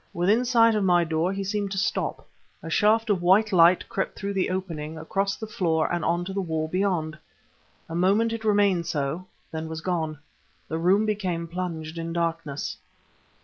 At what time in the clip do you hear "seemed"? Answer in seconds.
1.43-1.69